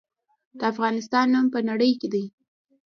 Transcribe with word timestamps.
د 0.57 0.59
افغانستان 0.71 1.25
نوم 1.33 1.45
په 1.53 1.59
نړۍ 1.69 1.91
کې 1.99 2.07
دی 2.13 2.25